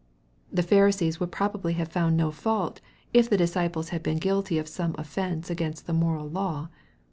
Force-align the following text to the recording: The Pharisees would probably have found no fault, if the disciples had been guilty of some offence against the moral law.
The 0.51 0.63
Pharisees 0.63 1.19
would 1.19 1.31
probably 1.31 1.73
have 1.73 1.89
found 1.91 2.17
no 2.17 2.31
fault, 2.31 2.81
if 3.13 3.29
the 3.29 3.37
disciples 3.37 3.89
had 3.89 4.01
been 4.01 4.17
guilty 4.17 4.57
of 4.57 4.67
some 4.67 4.95
offence 4.97 5.51
against 5.51 5.85
the 5.85 5.93
moral 5.93 6.27
law. 6.27 6.69